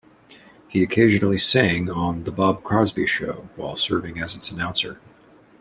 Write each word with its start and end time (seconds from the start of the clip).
He 0.67 0.81
occasionally 0.81 1.37
sang 1.37 1.87
on 1.87 2.23
"The 2.23 2.31
Bob 2.31 2.63
Crosby 2.63 3.05
Show" 3.05 3.47
while 3.55 3.75
serving 3.75 4.19
as 4.19 4.35
its 4.35 4.49
announcer. 4.49 4.99